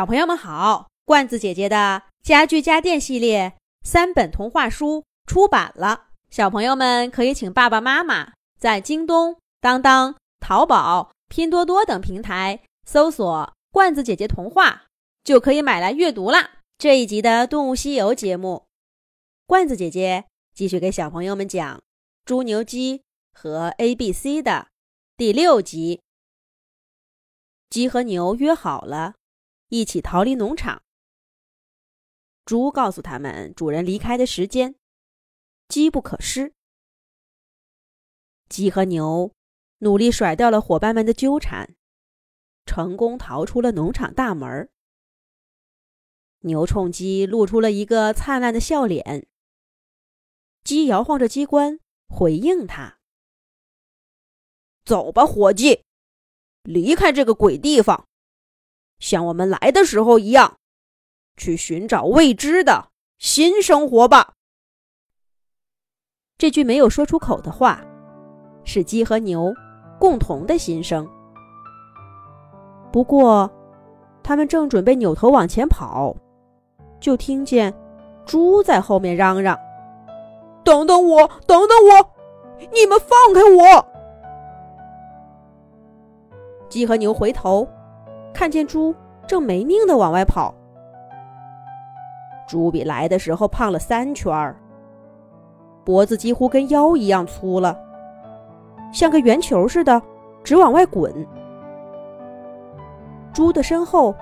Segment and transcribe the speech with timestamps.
[0.00, 14.86] 小朋友们好，罐子姐姐的家具家电系列三本童话书出版了，小朋友们可以请爸爸妈妈在京东、当当、淘宝、拼多多等平台搜索“罐子姐姐童话”，
[15.22, 16.52] 就可以买来阅读啦。
[16.78, 18.64] 这一集的《动物西游》节目，
[19.46, 20.24] 罐子姐姐
[20.54, 21.76] 继续给小朋友们讲
[22.24, 23.02] 《猪牛鸡
[23.34, 24.68] 和 A B C》的
[25.18, 26.00] 第六集。
[27.68, 29.12] 鸡和牛约好了。
[29.70, 30.82] 一起逃离农场。
[32.44, 34.74] 猪告诉他们主人离开的时间，
[35.68, 36.52] 机不可失。
[38.48, 39.32] 鸡和牛
[39.78, 41.76] 努力甩掉了伙伴们的纠缠，
[42.66, 44.68] 成功逃出了农场大门。
[46.40, 49.28] 牛冲鸡露出了一个灿烂的笑脸。
[50.64, 51.78] 鸡摇晃着机关
[52.08, 52.98] 回应他
[54.84, 55.84] ：“走吧，伙计，
[56.64, 58.08] 离开这个鬼地方。”
[59.00, 60.58] 像我们来的时候一样，
[61.36, 64.34] 去寻找未知的新生活吧。
[66.38, 67.82] 这句没有说出口的话，
[68.62, 69.52] 是鸡和牛
[69.98, 71.08] 共同的心声。
[72.92, 73.50] 不过，
[74.22, 76.14] 他们正准备扭头往前跑，
[77.00, 77.74] 就听见
[78.26, 79.58] 猪在后面嚷嚷
[80.62, 82.10] ：“等等我，等等我，
[82.72, 83.86] 你们放开我！”
[86.68, 87.66] 鸡和牛回头。
[88.32, 88.94] 看见猪
[89.26, 90.54] 正没命的往外跑，
[92.48, 94.56] 猪比来的时候胖了三圈儿，
[95.84, 97.78] 脖子几乎跟腰一样粗了，
[98.92, 100.00] 像个圆球似的，
[100.42, 101.26] 直往外滚。
[103.32, 104.14] 猪的身后，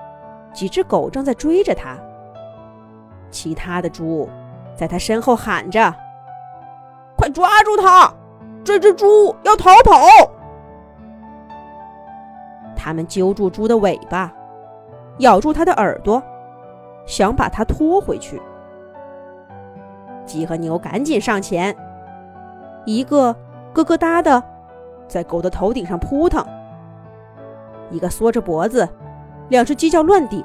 [0.53, 1.97] 几只狗正在追着它，
[3.31, 4.29] 其他的猪
[4.75, 5.95] 在它身后喊着
[7.17, 8.13] ：“快抓住它！
[8.65, 9.97] 这只猪要逃跑！”
[12.89, 14.33] 他们揪住猪的尾巴，
[15.19, 16.23] 咬住它的耳朵，
[17.05, 18.41] 想把它拖回去。
[20.25, 21.77] 鸡和牛赶紧上前，
[22.87, 23.37] 一个
[23.75, 24.43] 咯咯哒的
[25.07, 26.43] 在狗的头顶上扑腾，
[27.91, 28.89] 一个缩着脖子，
[29.51, 30.43] 两只犄角乱顶。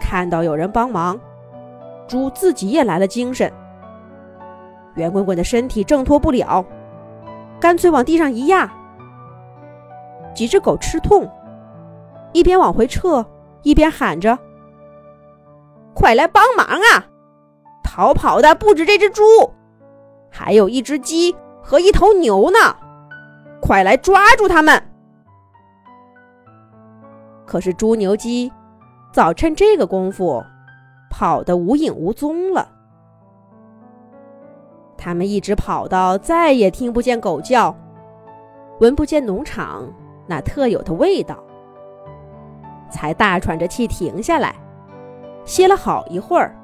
[0.00, 1.16] 看到有人帮忙，
[2.08, 3.48] 猪自己也来了精神，
[4.96, 6.64] 圆滚滚的身体挣脱不了，
[7.60, 8.68] 干脆往地上一压。
[10.36, 11.28] 几只狗吃痛，
[12.32, 13.24] 一边往回撤，
[13.62, 14.38] 一边喊着
[15.96, 17.06] ：“快来帮忙啊！
[17.82, 19.22] 逃跑的不止这只猪，
[20.30, 22.58] 还有一只鸡和一头牛呢！
[23.62, 24.80] 快来抓住他们！”
[27.46, 28.52] 可是猪牛鸡
[29.12, 30.44] 早趁这个功夫
[31.10, 32.68] 跑得无影无踪了。
[34.98, 37.74] 他们一直跑到再也听不见狗叫，
[38.80, 39.88] 闻不见农场。
[40.26, 41.36] 那特有的味道，
[42.90, 44.54] 才大喘着气停下来，
[45.44, 46.54] 歇了好一会儿。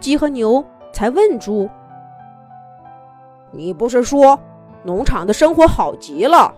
[0.00, 1.68] 鸡和牛才问猪
[3.50, 4.38] ：“你不是说
[4.84, 6.54] 农场的生活好极了，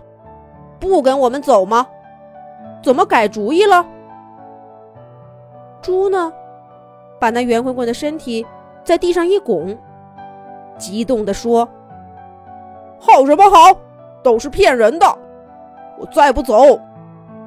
[0.79, 1.87] 不跟我们走吗？
[2.83, 3.85] 怎么改主意了？”
[5.81, 6.31] 猪呢，
[7.19, 8.45] 把那圆滚滚的身体
[8.83, 9.75] 在地上一拱，
[10.77, 11.67] 激动地说
[13.01, 13.75] ：“好什么好？
[14.21, 15.05] 都是骗人的！”
[16.01, 16.79] 我再不走，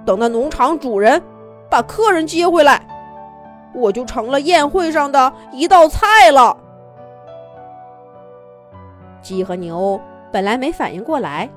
[0.06, 1.20] 等那农场主人
[1.68, 2.86] 把客人接回来，
[3.74, 6.56] 我就成了宴会上的一道菜了。
[9.20, 10.00] 鸡和牛
[10.30, 11.50] 本来没反应过来，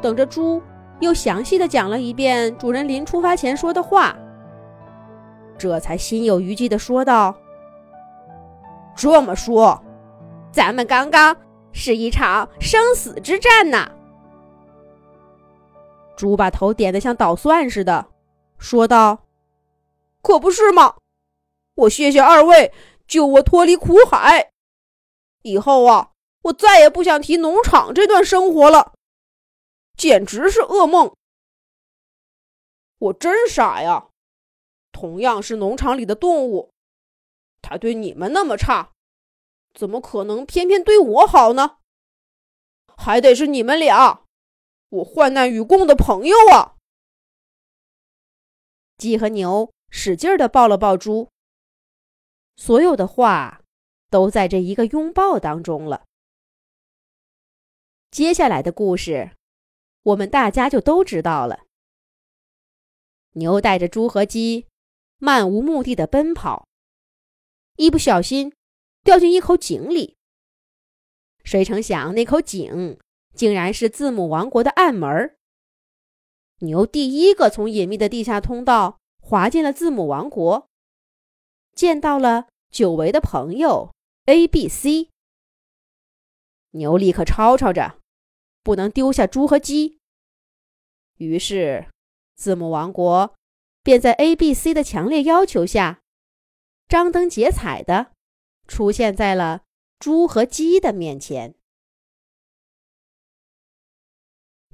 [0.00, 0.62] 等着猪
[1.00, 4.16] 又详细的讲了一遍主人临出发前说的话，
[5.58, 7.34] 这才心有余悸的说道
[8.96, 9.78] ：“这么说，
[10.50, 11.36] 咱们刚刚
[11.72, 13.86] 是一场生死之战呐！”
[16.16, 18.10] 猪把头点得像捣蒜似的，
[18.58, 19.26] 说道
[20.22, 20.96] ：“可不是嘛！
[21.74, 22.72] 我谢谢二位
[23.06, 24.52] 救我脱离苦海。
[25.42, 26.12] 以后啊，
[26.42, 28.92] 我再也不想提农场这段生活了，
[29.96, 31.12] 简直是噩梦。
[32.98, 34.08] 我真傻呀！
[34.92, 36.70] 同样是农场里的动物，
[37.60, 38.92] 他对你们那么差，
[39.74, 41.78] 怎么可能偏偏对我好呢？
[42.96, 44.20] 还得是你们俩。”
[44.92, 46.76] 我患难与共的朋友啊！
[48.98, 51.30] 鸡和牛使劲的抱了抱猪，
[52.56, 53.62] 所有的话
[54.10, 56.04] 都在这一个拥抱当中了。
[58.10, 59.34] 接下来的故事，
[60.02, 61.64] 我们大家就都知道了。
[63.30, 64.66] 牛带着猪和鸡
[65.16, 66.68] 漫无目的的奔跑，
[67.76, 68.54] 一不小心
[69.02, 70.18] 掉进一口井里。
[71.44, 72.98] 谁成想那口井……
[73.34, 75.36] 竟然是字母王国的暗门
[76.58, 80.68] 牛第一个从隐秘的地下通道滑进了字母王国，
[81.74, 83.92] 见到了久违的朋友
[84.26, 85.08] A、B、C。
[86.72, 87.98] 牛立刻吵吵着，
[88.62, 89.98] 不能丢下猪和鸡。
[91.16, 91.88] 于是，
[92.36, 93.34] 字母王国
[93.82, 96.00] 便在 A、B、C 的强烈要求下，
[96.88, 98.12] 张灯结彩的
[98.66, 99.62] 出现在了
[99.98, 101.54] 猪和鸡的面前。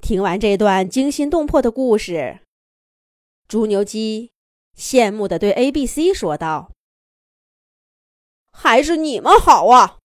[0.01, 2.41] 听完这段惊心动魄的故事，
[3.47, 4.33] 猪牛鸡
[4.77, 6.73] 羡慕的对 A、B、C 说道
[8.51, 9.99] ：“还是你们好啊！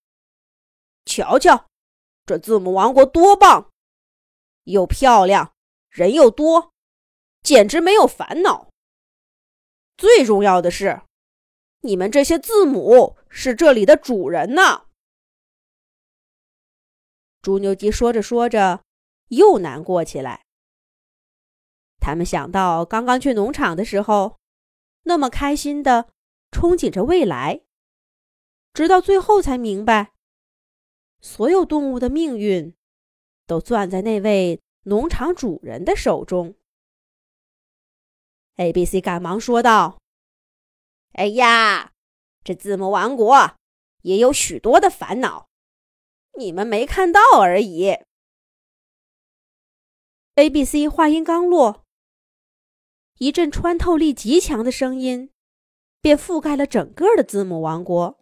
[1.05, 1.67] 瞧瞧，
[2.25, 3.71] 这字母王国多棒，
[4.63, 5.53] 又漂亮，
[5.89, 6.73] 人又多，
[7.41, 8.67] 简直没有烦恼。
[9.95, 11.01] 最重要的是，
[11.81, 14.87] 你们这些字母是这里的主人呢。”
[17.41, 18.81] 猪牛鸡说着说着。
[19.35, 20.45] 又难过起来。
[21.99, 24.39] 他们想到刚刚去农场的时候，
[25.03, 26.09] 那么开心的
[26.51, 27.61] 憧憬着未来，
[28.73, 30.13] 直到最后才明白，
[31.21, 32.75] 所有动物的命运
[33.47, 36.55] 都攥在那位农场主人的手中。
[38.57, 39.97] A、B、C 赶忙说道
[41.13, 41.93] ：“哎呀，
[42.43, 43.55] 这字母王国
[44.01, 45.47] 也有许多的烦恼，
[46.37, 47.97] 你们没看到而已。”
[50.35, 51.83] A、B、C 话音刚落，
[53.19, 55.29] 一阵穿透力极强的声音
[56.01, 58.19] 便覆盖了整个的字母王国。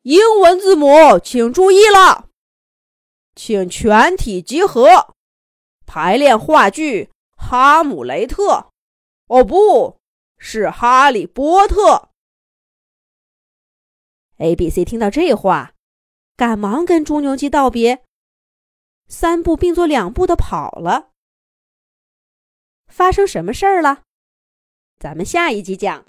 [0.00, 2.30] 英文字母，请注意了，
[3.34, 5.14] 请全体集合，
[5.84, 7.04] 排练话剧
[7.36, 8.42] 《哈姆雷特》。
[9.26, 9.98] 哦，不
[10.38, 11.96] 是《哈利波特》。
[14.38, 15.74] A、B、C 听到这话，
[16.34, 18.02] 赶忙跟猪牛鸡道别。
[19.08, 21.12] 三步并作两步的跑了。
[22.88, 24.02] 发生什么事儿了？
[24.98, 26.02] 咱们下一集讲。